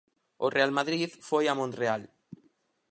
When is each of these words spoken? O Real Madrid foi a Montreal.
O 0.45 0.47
Real 0.55 0.71
Madrid 0.77 1.11
foi 1.29 1.45
a 1.47 1.57
Montreal. 1.59 2.01